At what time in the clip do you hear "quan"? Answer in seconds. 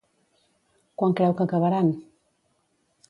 1.01-1.13